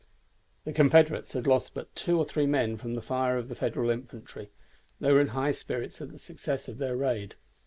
[0.63, 3.91] The Confederates had lost but two or three men from the fire of the Federal
[3.91, 4.49] infantry,
[4.99, 7.35] and they were in high spirits at the success of their raid.